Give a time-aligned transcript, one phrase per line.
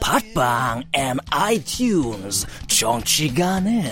[0.00, 3.82] 팟빵 앤 아이튠즈 정치 가능.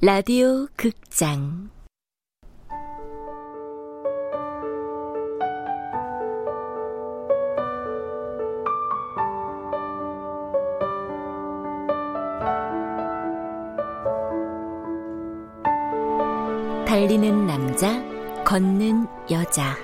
[0.00, 1.70] 라디오 극장
[17.14, 18.02] 달리는 남자,
[18.44, 19.76] 걷는 여자.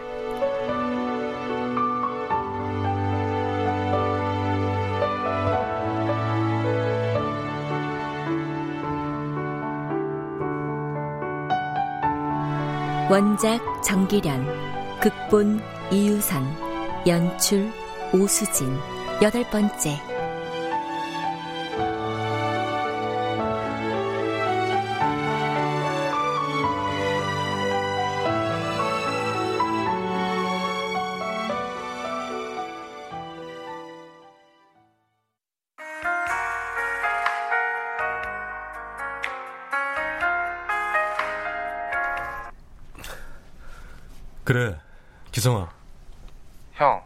[13.09, 14.44] 원작 정기련,
[15.00, 15.61] 극본
[15.92, 16.42] 이유선,
[17.06, 17.70] 연출
[18.12, 18.77] 오수진,
[19.22, 20.09] 여덟 번째.
[45.41, 45.71] 기성아.
[46.75, 47.03] 형,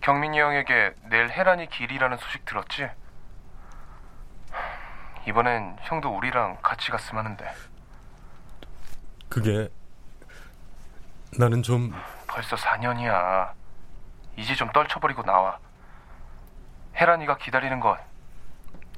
[0.00, 2.88] 경민이 형에게 내일 혜란이 길이라는 소식 들었지?
[5.28, 7.54] 이번엔 형도 우리랑 같이 갔으면 하는데
[9.28, 9.68] 그게
[11.38, 11.92] 나는 좀
[12.26, 13.52] 벌써 4년이야.
[14.38, 15.58] 이제 좀 떨쳐버리고 나와.
[16.96, 17.98] 혜란이가 기다리는 건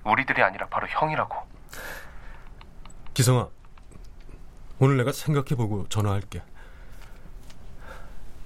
[0.04, 1.44] 우리들이 아니라 바로 형이라고.
[3.14, 3.48] 기성아.
[4.78, 6.44] 오늘 내가 생각해보고 전화할게.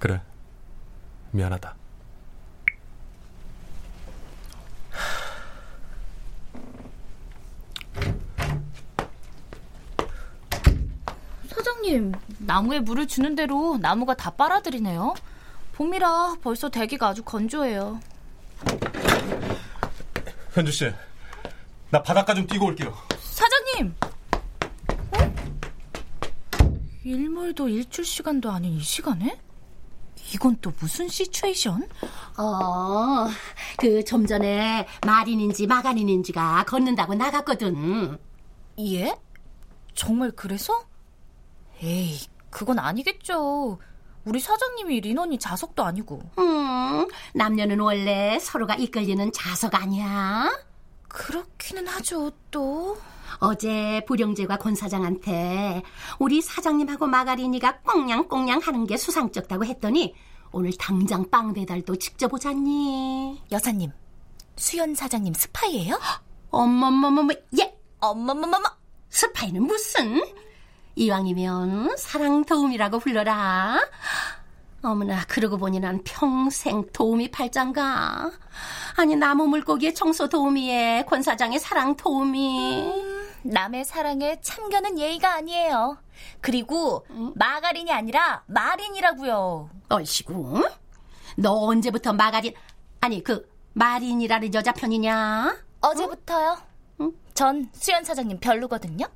[0.01, 0.19] 그래.
[1.29, 1.75] 미안하다.
[11.47, 15.13] 사장님, 나무에 물을 주는 대로 나무가 다 빨아들이네요.
[15.73, 17.99] 봄이라 벌써 대기가 아주 건조해요.
[20.53, 20.91] 현주 씨,
[21.91, 22.91] 나 바닷가 좀 뛰고 올게요.
[23.19, 23.95] 사장님!
[25.11, 25.33] 어?
[27.03, 29.39] 일몰도 일출 시간도 아닌 이 시간에?
[30.33, 31.87] 이건 또 무슨 시츄에이션?
[32.37, 33.27] 어,
[33.77, 38.17] 그 좀 전에 마린인지 마가린인지가 걷는다고 나갔거든.
[38.79, 39.15] 예?
[39.93, 40.85] 정말 그래서?
[41.81, 42.19] 에이,
[42.49, 43.79] 그건 아니겠죠.
[44.25, 46.21] 우리 사장님이 린언니 자석도 아니고.
[46.39, 50.51] 음, 남녀는 원래 서로가 이끌리는 자석 아니야?
[51.07, 52.97] 그렇기는 하죠, 또.
[53.39, 55.81] 어제 부령제과 권 사장한테
[56.19, 60.15] 우리 사장님하고 마가린이가 꽁냥꽁냥 하는 게 수상쩍다고 했더니
[60.51, 63.41] 오늘 당장 빵 배달도 직접 오잖니.
[63.51, 63.91] 여사님,
[64.55, 65.99] 수연 사장님 스파이예요?
[66.49, 68.69] 어머머머머, 예, 어머머머머.
[69.09, 70.21] 스파이는 무슨?
[70.95, 73.79] 이왕이면 사랑 도움이라고 불러라.
[74.83, 78.31] 어머나 그러고 보니 난 평생 도우미 팔짱가.
[78.97, 82.81] 아니 나무 물고기의 청소 도우미에 권 사장의 사랑 도우미.
[82.81, 85.97] 음, 남의 사랑에 참견은 예의가 아니에요.
[86.41, 87.33] 그리고 음?
[87.35, 89.69] 마가린이 아니라 마린이라고요.
[89.89, 90.69] 얼씨구.
[91.37, 92.53] 너 언제부터 마가린
[92.99, 95.57] 아니 그 마린이라는 여자 편이냐?
[95.81, 96.57] 어제부터요.
[97.01, 97.13] 응?
[97.33, 99.07] 전 수연 사장님 별로거든요.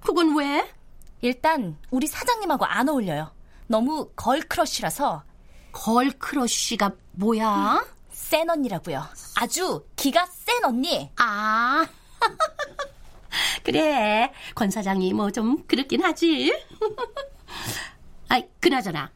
[0.00, 0.72] 그건 왜?
[1.20, 3.32] 일단 우리 사장님하고 안 어울려요.
[3.66, 5.24] 너무 걸크러쉬라서
[5.72, 7.84] 걸크러쉬가 뭐야?
[8.10, 9.04] 센 언니라고요.
[9.36, 11.10] 아주 기가 센 언니.
[11.16, 11.86] 아.
[13.62, 14.32] 그래.
[14.54, 16.52] 권 사장이 뭐 좀 그렇긴 하지.
[18.28, 19.10] 아이, 그나저나.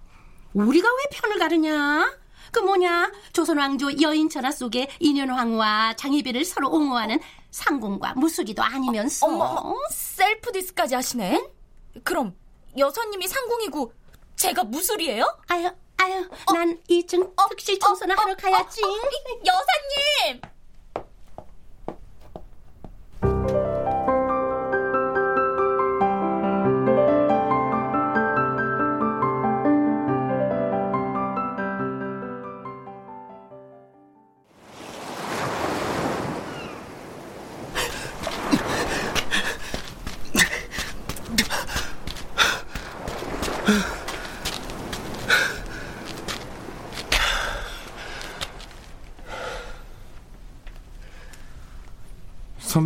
[0.54, 2.18] 우리가 왜 편을 가르냐?
[2.50, 7.18] 그 뭐냐 조선 왕조 여인천하 속에 인현왕후와 장희비를 서로 옹호하는
[7.50, 11.42] 상궁과 무술이도 아니면서 어머, 셀프 디스까지 하시네.
[12.04, 12.36] 그럼
[12.76, 13.94] 여사님이 상궁이고
[14.36, 15.24] 제가 무술이에요?
[15.48, 20.40] 아유 아유 난 2층 특실 청소나 하러 가야지 여사님!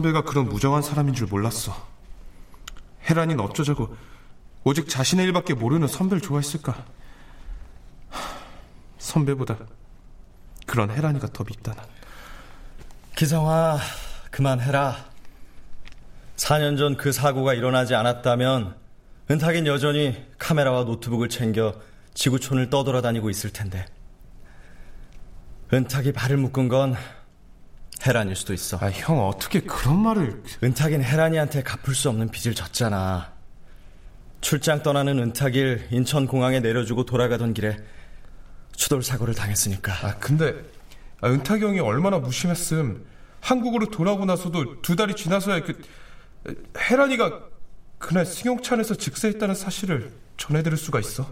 [0.07, 1.75] 선배가 그런 무정한 사람인 줄 몰랐어.
[3.09, 3.97] 헤란이는 어쩌자고
[4.65, 6.85] 오직 자신의 일밖에 모르는 선배를 좋아했을까?
[8.99, 9.57] 선배보다
[10.67, 11.87] 그런 헤란이가 더 밉다 난.
[13.17, 13.79] 기성아,
[14.31, 15.07] 그만해라.
[16.37, 18.77] 4년 전 그 사고가 일어나지 않았다면
[19.31, 21.75] 은탁인 여전히 카메라와 노트북을 챙겨
[22.15, 23.87] 지구촌을 떠돌아다니고 있을 텐데.
[25.73, 26.95] 은탁이 발을 묶은 건
[28.05, 28.79] 헤란일 수도 있어.
[28.81, 30.43] 아, 형 어떻게 그런 말을...
[30.63, 33.33] 은탁인 헤란이한테 갚을 수 없는 빚을 졌잖아.
[34.41, 37.77] 출장 떠나는 은탁일 인천공항에 내려주고 돌아가던 길에
[38.75, 39.93] 추돌 사고를 당했으니까.
[40.07, 40.55] 아, 근데
[41.21, 43.07] 아, 은탁이 형이 얼마나 무심했음.
[43.41, 45.81] 한국으로 돌아오고 나서도 두 달이 지나서야 그
[46.79, 47.41] 헤란이가
[47.99, 51.29] 그날 승용차 안에서 직사했다는 사실을 전해드릴 수가 있어.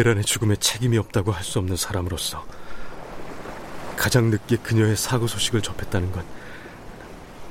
[0.00, 2.46] 헤란의 죽음에 책임이 없다고 할 수 없는 사람으로서
[3.98, 6.24] 가장 늦게 그녀의 사고 소식을 접했다는 건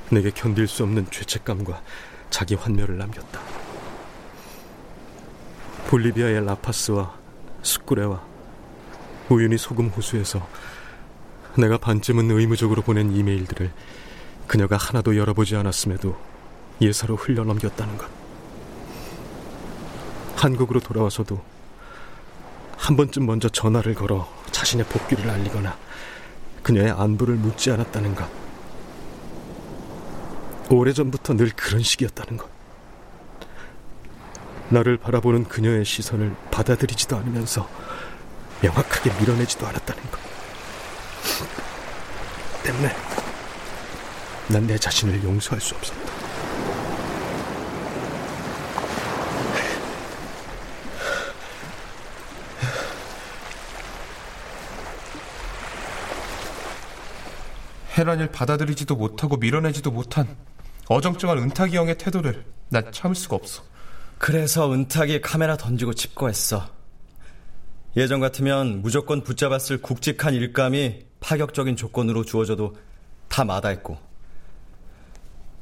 [0.09, 1.79] 내게 견딜 수 없는 죄책감과
[2.31, 3.39] 자기 환멸을 남겼다.
[5.89, 7.13] 볼리비아의 라파스와
[7.61, 8.23] 스쿠레와
[9.29, 10.47] 우유니 소금 호수에서
[11.55, 13.71] 내가 반쯤은 의무적으로 보낸 이메일들을
[14.47, 16.17] 그녀가 하나도 열어보지 않았음에도
[16.81, 18.09] 예사로 흘려넘겼다는 것.
[20.35, 21.58] 한국으로 돌아와서도
[22.79, 25.77] 한 번쯤 먼저 전화를 걸어 자신의 복귀를 알리거나
[26.63, 28.27] 그녀의 안부를 묻지 않았다는 것.
[30.69, 32.49] 오래전부터 늘 그런 식이었다는 것.
[34.69, 37.67] 나를 바라보는 그녀의 시선을 받아들이지도 않으면서
[38.61, 40.19] 명확하게 밀어내지도 않았다는 것.
[42.63, 42.95] 때문에
[44.47, 46.08] 난 내 자신을 용서할 수 없었다.
[57.99, 60.37] 헤란이를 받아들이지도 못하고 밀어내지도 못한
[60.87, 63.61] 어정쩡한 은탁이 형의 태도를 난 참을 수가 없어.
[64.17, 66.67] 그래서 은탁이 카메라 던지고 칩거했어.
[67.97, 72.77] 예전 같으면 무조건 붙잡았을 굵직한 일감이 파격적인 조건으로 주어져도
[73.27, 73.97] 다 마다했고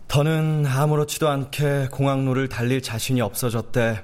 [0.07, 4.03] 더는 아무렇지도 않게 공항로를 달릴 자신이 없어졌대.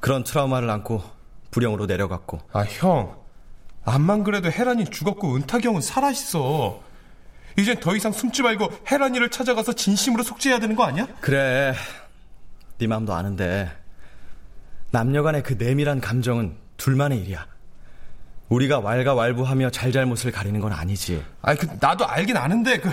[0.00, 1.02] 그런 트라우마를 안고
[1.50, 2.40] 불영으로 내려갔고.
[2.52, 3.25] 아, 형.
[3.86, 6.82] 암만 그래도 헤란이 죽었고 은탁이 형은 살아있어.
[7.56, 11.06] 이젠 더 이상 숨지 말고 헤란이를 찾아가서 진심으로 속죄해야 되는 거 아니야?
[11.20, 11.74] 그래.
[12.78, 13.72] 네 마음도 아는데
[14.90, 17.46] 남녀 간의 그 내밀한 감정은 둘만의 일이야.
[18.48, 21.24] 우리가 왈가왈부하며 잘잘못을 가리는 건 아니지.
[21.42, 22.90] 아니, 그, 나도 알긴 아는데, 그.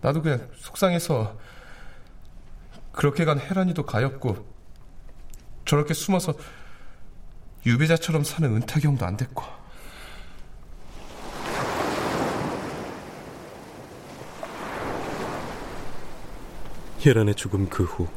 [0.00, 1.36] 나도 그냥 속상해서
[2.92, 4.46] 그렇게 간 헤란이도 가였고
[5.64, 6.34] 저렇게 숨어서
[7.66, 9.42] 유배자처럼 사는 은탁이 형도 안 됐고
[17.04, 18.08] 혜란의 죽음 그 후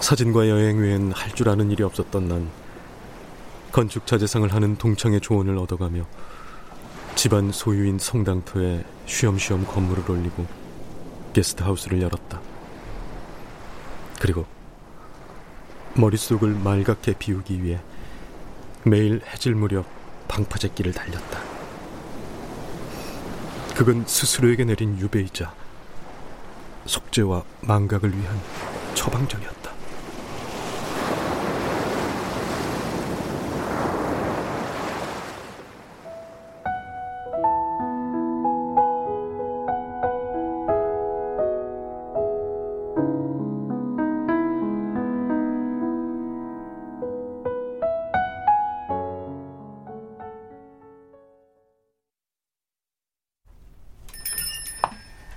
[0.00, 2.50] 사진과 여행 외엔 할 줄 아는 일이 없었던 난
[3.70, 6.04] 건축 자재상을 하는 동창의 조언을 얻어가며
[7.14, 10.46] 집안 소유인 성당터에 쉬엄쉬엄 건물을 올리고
[11.32, 12.40] 게스트하우스를 열었다.
[14.20, 14.46] 그리고
[15.94, 17.80] 머릿속을 맑게 비우기 위해
[18.84, 19.86] 매일 해질 무렵
[20.28, 21.40] 방파제길을 달렸다.
[23.74, 25.52] 그건 스스로에게 내린 유배이자
[26.86, 28.40] 속죄와 망각을 위한
[28.94, 29.59] 처방전이었다.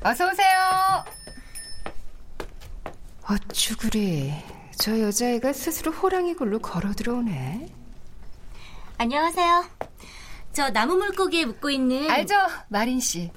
[0.03, 1.05] 어서 오세요.
[3.29, 4.33] 어쭈 그리
[4.77, 7.67] 저 여자애가 스스로 호랑이 굴로 걸어 들어오네.
[8.97, 9.65] 안녕하세요.
[10.51, 12.35] 저 나무 물고기에 묵고 있는 알죠,
[12.67, 13.31] 마린 씨.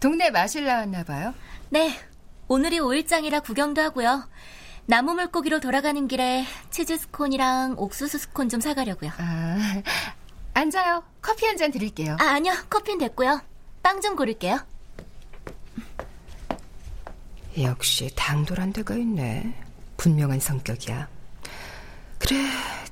[0.00, 1.34] 동네 마실 나왔나 봐요.
[1.70, 1.94] 네.
[2.48, 4.28] 오늘이 5일장이라 구경도 하고요.
[4.86, 9.10] 나무 물고기로 돌아가는 길에 치즈 스콘이랑 옥수수 스콘 좀 사가려고요.
[9.18, 9.82] 아,
[10.54, 11.02] 앉아요.
[11.20, 12.16] 커피 한 잔 드릴게요.
[12.20, 12.54] 아, 아니요.
[12.70, 13.40] 커피는 됐고요.
[13.82, 14.58] 빵 좀 고를게요.
[17.62, 19.54] 역시 당돌한 데가 있네.
[19.96, 21.08] 분명한 성격이야.
[22.18, 22.36] 그래,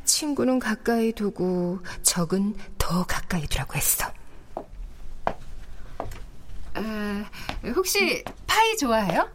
[0.04, 4.06] 친구는 가까이 두고 적은 더 가까이 두라고 했어.
[6.74, 7.24] 아,
[7.74, 9.30] 혹시 파이 좋아해요?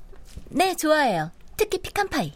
[0.49, 1.31] 네, 좋아해요.
[1.57, 2.33] 특히 피칸 파이.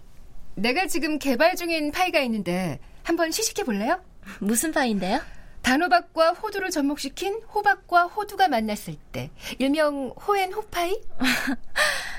[0.55, 3.99] 내가 지금 개발 중인 파이가 있는데 한번 시식해 볼래요?
[4.39, 5.19] 무슨 파이인데요?
[5.63, 11.01] 단호박과 호두를 접목시킨 호박과 호두가 만났을 때 일명 호 and 호파이?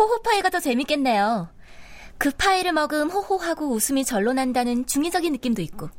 [0.00, 1.50] 호호파이가 더 재밌겠네요.
[2.16, 5.90] 그 파이를 먹음 호호하고 웃음이 절로 난다는 중의적인 느낌도 있고.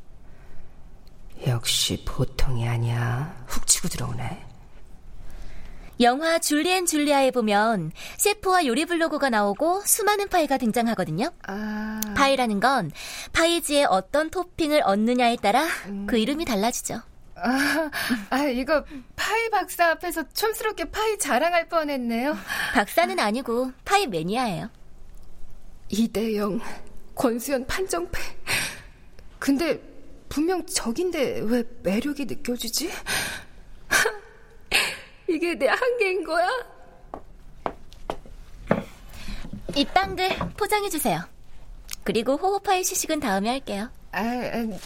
[1.46, 3.36] 역시 보통이 아니야.
[3.46, 4.48] 훅 치고 들어오네.
[6.00, 11.32] 영화 줄리앤 줄리아에 보면 셰프와 요리 블로거가 나오고 수많은 파이가 등장하거든요.
[11.48, 12.02] 아...
[12.16, 12.90] 파이라는 건
[13.34, 16.08] 파이지에 어떤 토핑을 얻느냐에 따라 음...
[16.08, 17.02] 그 이름이 달라지죠.
[17.36, 17.90] 아,
[18.30, 18.84] 아, 이거
[19.16, 22.38] 파이 박사 앞에서 촌스럽게 파이 자랑할 뻔했네요.
[22.74, 24.70] 박사는 아니고 파이 매니아예요.
[25.90, 26.60] 이대영,
[27.16, 28.20] 권수연 판정패.
[29.40, 29.82] 근데
[30.30, 32.92] 분명 적인데 왜 매력이 느껴지지?
[35.28, 36.48] 이게 내 한계인 거야?
[39.76, 41.22] 이 빵들 포장해 주세요.
[42.04, 43.90] 그리고 호호파이 시식은 다음에 할게요.
[44.12, 44.22] 아,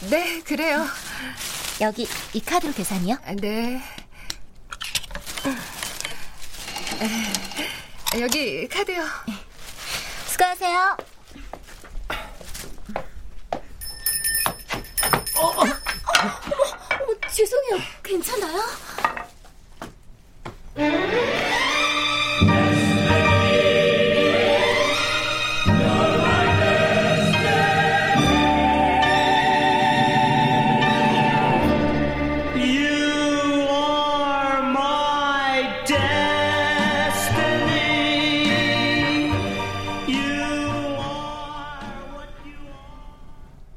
[0.10, 0.86] 네, 그래요.
[1.82, 3.18] 여기 이 카드로 계산이요?
[3.26, 3.82] 아, 네.
[8.20, 9.04] 여기 카드요.
[10.28, 10.98] 수고하세요.
[15.38, 15.70] 어, 어, 어머,
[17.30, 17.82] 죄송해요.
[18.02, 18.62] 괜찮아요?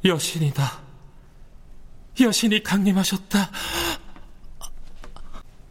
[0.08, 0.80] 여신이다.
[2.20, 3.50] 여신이 강림하셨다.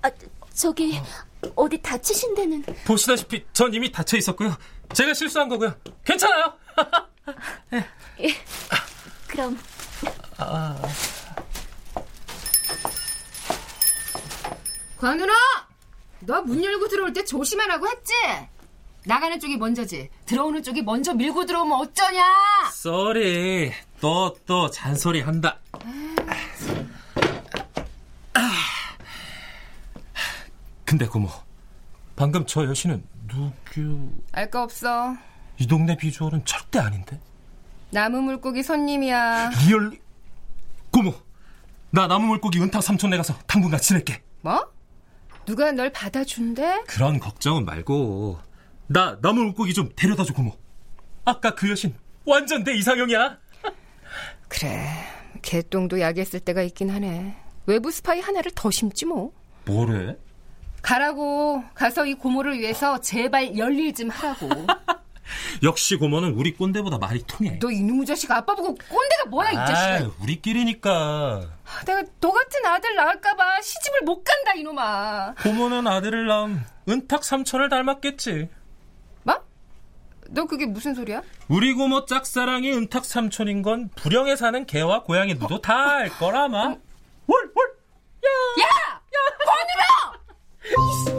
[0.02, 0.10] 아,
[0.54, 1.00] 저기
[1.56, 2.64] 어디 다치신 데는?
[2.86, 4.56] 보시다시피 전 이미 다쳐 있었고요.
[4.94, 5.76] 제가 실수한 거고요.
[6.06, 6.54] 괜찮아요.
[8.22, 8.30] 예,
[9.28, 9.60] 그럼.
[10.38, 10.82] 아...
[14.98, 15.34] 관우라,
[16.22, 18.14] 너문 열고 들어올 때 조심하라고 했지?
[19.08, 20.10] 나가는 쪽이 먼저지.
[20.26, 22.26] 들어오는 쪽이 먼저 밀고 들어오면 어쩌냐?
[22.74, 23.72] Sorry.
[24.02, 25.60] 또, 또 잔소리 한다.
[30.86, 31.30] 근데 고모,
[32.16, 34.12] 방금 저 여신은 누구?
[34.32, 35.16] 알 거 없어.
[35.60, 37.20] 이 동네 비주얼은 절대 아닌데.
[37.92, 39.52] 나무 물고기 손님이야.
[39.68, 39.98] real
[40.92, 41.14] 고모,
[41.92, 44.22] 나 나무 물고기 은탁 삼촌네 가서 당분간 지낼게.
[44.42, 44.66] 뭐?
[45.46, 46.84] 누가 널 받아준대?
[46.88, 48.40] 그런 걱정은 말고
[48.88, 50.56] 나 나무 물고기 좀 데려다 줘 고모.
[51.26, 51.94] 아까 그 여신
[52.26, 53.38] 완전 내 이상형이야.
[54.48, 54.88] 그래,
[55.42, 57.36] 개똥도 쓸 때가 있긴 하네.
[57.66, 59.34] 외부 스파이 하나를 더 심지 뭐.
[59.66, 60.16] 뭐래?
[60.82, 64.48] 가라고 가서 이 고모를 위해서 제발 열일 좀 하라고.
[65.64, 67.60] 역시 고모는 우리 꼰대보다 말이 통해.
[67.60, 70.12] 너 이놈의 자식 아빠 보고 꼰대가 뭐야 이 자식아.
[70.22, 71.50] 우리끼리니까.
[71.86, 75.36] 내가 너 같은 아들 낳을까봐 시집을 못 간다 이놈아.
[75.44, 78.48] 고모는 아들을 낳음 은탁 삼촌을 닮았겠지.
[80.28, 80.34] 뭐?
[80.34, 81.22] 너 그게 무슨 소리야?
[81.48, 85.62] 우리 고모 짝사랑이 은탁 삼촌인 건 부령에 사는 개와 고양이 누도 어?
[85.62, 86.58] 다알 거라마.
[86.68, 86.78] 어?
[87.28, 87.68] 월, 월!
[88.24, 88.30] 야!
[88.64, 88.66] 야!
[88.66, 89.18] 야!
[89.46, 91.18] 권유라!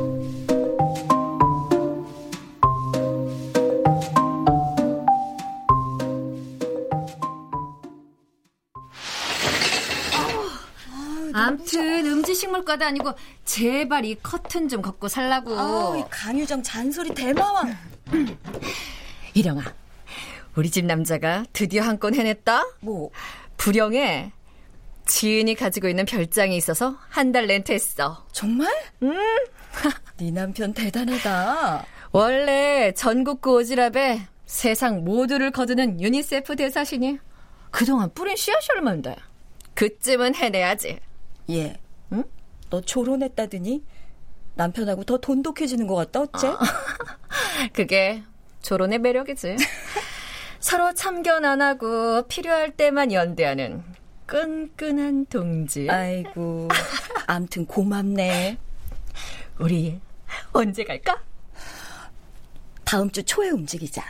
[11.35, 13.12] 암튼 음지식물도 아니고
[13.45, 15.59] 제발 이 커튼 좀 걷고 살라고.
[15.59, 17.77] 아, 강유정 잔소리 대마왕.
[19.35, 19.62] 이령아,
[20.57, 22.65] 우리 집 남자가 드디어 한 건 해냈다.
[22.81, 23.11] 뭐?
[23.57, 24.33] 불영에
[25.07, 28.27] 지은이 가지고 있는 별장이 있어서 한 달 렌트했어.
[28.33, 28.69] 정말?
[29.03, 29.15] 응.
[30.19, 31.85] 네 남편 대단하다.
[32.12, 37.19] 원래 전국구 오지랖에 세상 모두를 거두는 유니세프 대사시니
[37.71, 39.15] 그동안 뿌린 씨앗이 얼만데.
[39.75, 40.99] 그쯤은 해내야지.
[41.50, 41.79] 얘,
[42.12, 42.25] 응?
[42.71, 43.85] 너 졸혼했다더니
[44.59, 46.49] 남편하고 더 돈독해지는 것 같다, 어째?
[46.49, 46.59] 아,
[47.73, 48.25] 그게
[48.61, 49.57] 조론의 매력이지.
[50.59, 53.85] 서로 참견 안 하고 필요할 때만 연대하는
[54.27, 55.88] 끈끈한 동지.
[55.88, 56.69] 아이고,
[57.29, 58.59] 암튼 고맙네.
[59.61, 60.00] 우리
[60.53, 61.23] 언제 갈까?
[62.85, 64.03] 다음 주 초에 움직이자.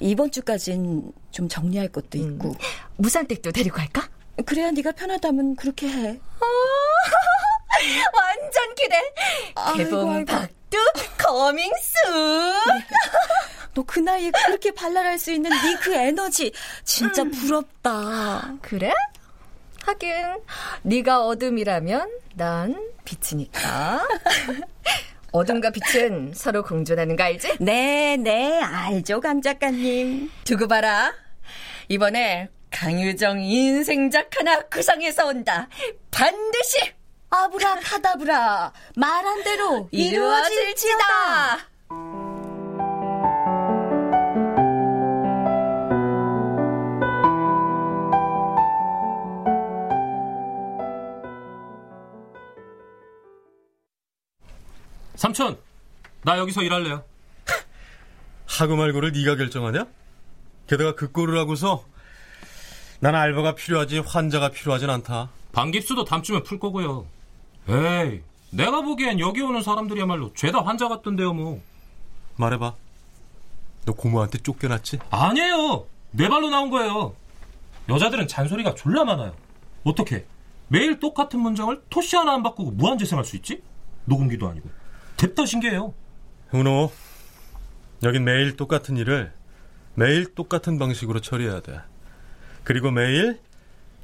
[0.00, 2.32] 이번 주까진 좀 정리할 것도 음.
[2.32, 2.56] 있고.
[2.96, 4.08] 무산댁도 데리고 갈까?
[4.44, 6.20] 그래야 네가 편하다면 그렇게 해.
[7.70, 8.96] 어, 완전 기대.
[9.76, 10.78] 개봉 박두
[11.18, 12.12] coming soon.
[13.74, 16.52] 너그 나이에 그렇게 발랄할 수 있는 네 그 에너지
[16.84, 17.30] 진짜 음.
[17.30, 18.54] 부럽다.
[18.62, 18.92] 그래?
[19.86, 20.12] 하긴
[20.82, 24.06] 네가 어둠이라면 난 빛이니까.
[25.32, 27.58] 어둠과 빛은 서로 공존하는 거 알지?
[27.60, 30.28] 네, 네, 알죠, 강 작가님.
[30.44, 31.12] 두고 봐라.
[31.88, 35.68] 이번에 강유정 인생작 하나 구성해서 온다.
[36.10, 36.92] 반드시
[37.30, 41.70] 아브라카다브라 말한 대로 이루어질지다.
[55.14, 55.58] 삼촌,
[56.22, 57.04] 나 여기서 일할래요.
[58.48, 59.86] 하고 말고를 네가 결정하냐?
[60.66, 61.84] 게다가 그 꼴을 하고서
[63.00, 65.28] 난 알바가 필요하지 환자가 필요하진 않다.
[65.52, 67.06] 방깁수도 다음 주면 풀 거고요.
[67.70, 71.62] 에이, 내가 보기엔 여기 오는 사람들이야말로 죄다 환자 같던데요, 뭐.
[72.36, 72.74] 말해봐.
[73.86, 74.98] 너 고모한테 쫓겨났지?
[75.10, 75.86] 아니에요.
[76.10, 77.14] 내 발로 나온 거예요.
[77.88, 79.34] 여자들은 잔소리가 졸라 많아요.
[79.84, 80.26] 어떻게
[80.68, 83.62] 매일 똑같은 문장을 토시 하나 안 바꾸고 무한재생할 수 있지?
[84.04, 84.68] 녹음기도 아니고.
[85.16, 85.94] 됐다 신기해요.
[86.54, 86.90] 은호,
[88.02, 89.32] 여긴 매일 똑같은 일을
[89.94, 91.80] 매일 똑같은 방식으로 처리해야 돼.
[92.64, 93.40] 그리고 매일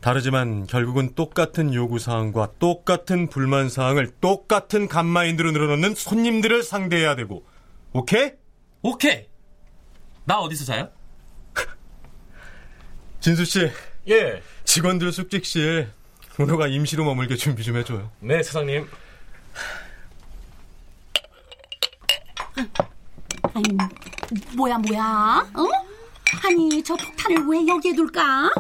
[0.07, 7.45] 다르지만 결국은 똑같은 요구사항과 똑같은 불만사항을 똑같은 간마인드로 늘어놓는 손님들을 상대해야 되고,
[7.93, 8.31] 오케이?
[8.83, 9.27] 오케이!
[10.25, 10.89] 나 어디서 자요?
[13.19, 13.69] 진수씨.
[14.09, 14.41] 예.
[14.63, 15.91] 직원들 숙직실,
[16.39, 18.09] 은호가 임시로 머물게 준비 좀 해줘요.
[18.21, 18.89] 네, 사장님.
[23.43, 23.77] 아니,
[24.57, 25.51] 뭐야, 뭐야?
[25.53, 25.67] 어?
[26.47, 28.53] 아니, 저 폭탄을 왜 여기에 둘까?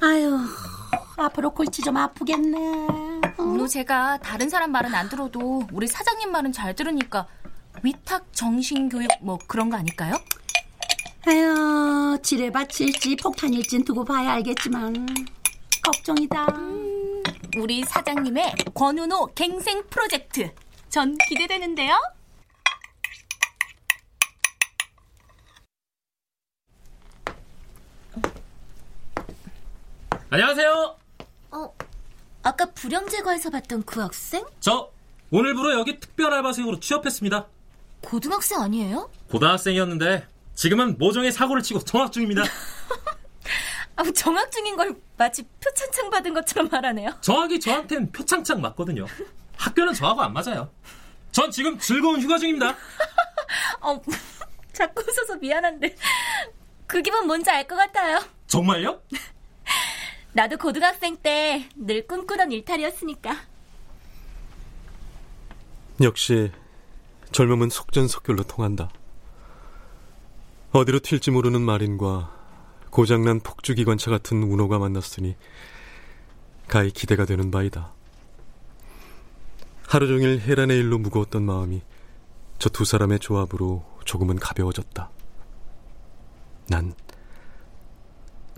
[0.00, 0.38] 아유,
[1.16, 2.86] 앞으로 골치 좀 아프겠네.
[3.36, 3.42] 어?
[3.42, 7.26] 물론 제가 다른 사람 말은 안 들어도 우리 사장님 말은 잘 들으니까
[7.82, 10.14] 위탁 정신교육 뭐 그런 거 아닐까요?
[11.26, 15.06] 아유, 지뢰 받칠지 폭탄일진 두고 봐야 알겠지만
[15.84, 16.46] 걱정이다.
[16.56, 17.22] 음,
[17.56, 20.52] 우리 사장님의 권은호 갱생 프로젝트
[20.88, 21.94] 전 기대되는데요.
[30.30, 30.96] 안녕하세요.
[31.52, 31.74] 어,
[32.42, 34.44] 아까 불량제과에서 봤던 그 학생?
[34.60, 34.90] 저
[35.30, 37.46] 오늘부로 여기 특별 알바생으로 취업했습니다.
[38.02, 39.10] 고등학생 아니에요?
[39.30, 42.42] 고등학생이었는데 지금은 모종의 사고를 치고 정학 중입니다.
[43.96, 47.10] 아, 정학 중인 걸 마치 표창장 받은 것처럼 말하네요.
[47.20, 49.06] 정학이 저한텐 표창장 맞거든요.
[49.56, 50.70] 학교는 저하고 안 맞아요.
[51.32, 52.70] 전 지금 즐거운 휴가 중입니다.
[53.80, 54.00] 어,
[54.72, 55.96] 자꾸 웃어서 미안한데
[56.86, 58.20] 그 기분 뭔지 알 것 같아요.
[58.46, 59.00] 정말요?
[60.38, 63.34] 나도 고등학생 때 늘 꿈꾸던 일탈이었으니까.
[66.00, 66.52] 역시
[67.32, 68.88] 젊음은 속전속결로 통한다.
[70.70, 72.32] 어디로 튈지 모르는 마린과
[72.90, 75.34] 고장난 폭주기관차 같은 운호가 만났으니
[76.68, 77.92] 가히 기대가 되는 바이다.
[79.88, 81.82] 하루 종일 헤란의 일로 무거웠던 마음이
[82.60, 85.10] 저 두 사람의 조합으로 조금은 가벼워졌다.
[86.68, 86.94] 난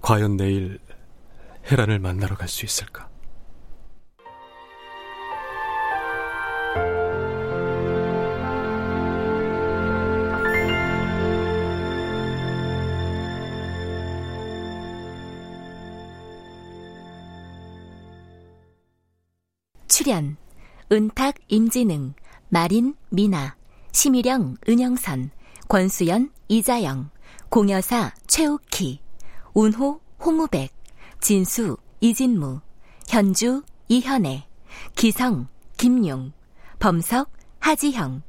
[0.03, 0.79] 과연 내일
[1.71, 3.09] 헤란을 만나러 갈 수 있을까?
[19.87, 20.37] 출연
[20.91, 22.15] 은탁 임진흥
[22.49, 23.57] 마린 미나
[23.93, 25.31] 심희령 은영선
[25.69, 27.11] 권수연 이자영
[27.49, 29.01] 공여사 최욱희
[29.55, 30.80] 운호 홍우백
[31.21, 32.61] 진수 이진무,
[33.09, 34.47] 현주 이현애,
[34.97, 36.33] 기성 김용,
[36.79, 38.23] 범석 하지형,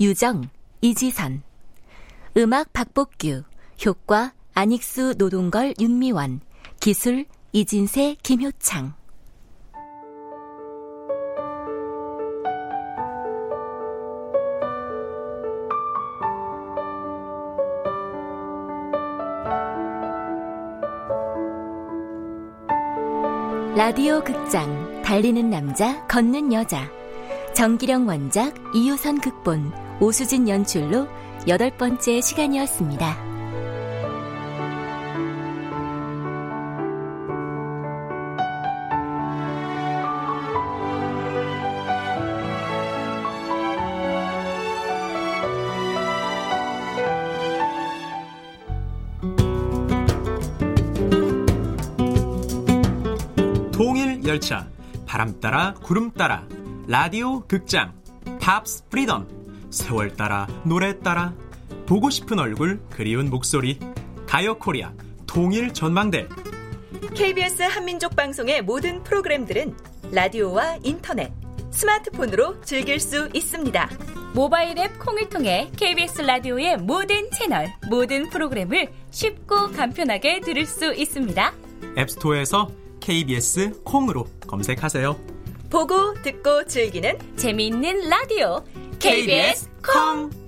[0.00, 0.48] 유정
[0.80, 1.42] 이지선,
[2.36, 3.42] 음악 박복규,
[3.84, 6.40] 효과 안익수 노동걸 윤미원,
[6.80, 8.94] 기술 이진세 김효창
[23.78, 26.90] 라디오 극장 달리는 남자 걷는 여자
[27.54, 31.06] 정기령 원작, 이효선 극본, 오수진 연출로
[31.46, 33.27] 여덟 번째 시간이었습니다.
[53.78, 54.66] 통일 열차,
[55.06, 56.48] 바람 따라 구름 따라,
[56.88, 57.94] 라디오 극장,
[58.40, 59.28] Pops Freedom,
[59.70, 61.32] 세월 따라 노래 따라,
[61.86, 63.78] 보고 싶은 얼굴 그리운 목소리,
[64.26, 64.92] 가요 코리아,
[65.28, 66.26] 통일 전망대.
[67.14, 69.76] KBS 한민족 방송의 모든 프로그램들은
[70.10, 71.32] 라디오와 인터넷,
[71.70, 73.90] 스마트폰으로 즐길 수 있습니다.
[74.34, 81.52] 모바일 앱 콩을 통해 KBS 라디오의 모든 채널, 모든 프로그램을 쉽고 간편하게 들을 수 있습니다.
[81.96, 85.16] 앱스토어에서 KBS 콩으로 검색하세요.
[85.70, 88.62] 보고 듣고 즐기는 재미있는 라디오
[88.98, 90.47] KBS 콩.